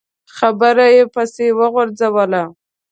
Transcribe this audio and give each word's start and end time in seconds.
خبره 0.37 0.85
يې 0.95 1.03
پسې 1.13 1.47
وغځوله. 1.59 2.43